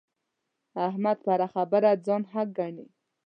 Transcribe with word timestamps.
احمد 0.87 1.17
په 1.25 1.29
هره 1.33 1.47
خبره 1.53 1.89
ځان 2.05 2.21
حق 2.31 2.47
ګڼي. 2.57 2.85